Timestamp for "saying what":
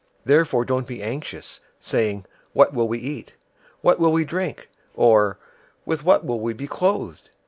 1.79-2.73